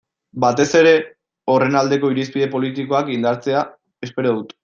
Batez 0.43 0.63
ere 0.79 0.93
horren 1.55 1.77
aldeko 1.81 2.11
irizpide 2.15 2.49
politikoak 2.55 3.13
indartzea 3.19 3.63
espero 4.09 4.35
dut. 4.39 4.57